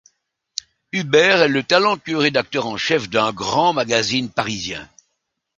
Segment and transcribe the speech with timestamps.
[0.93, 4.89] Hubert est le talentueux rédacteur en chef d'un grand magazine parisien.